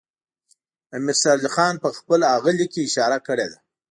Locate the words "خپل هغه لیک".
1.97-2.69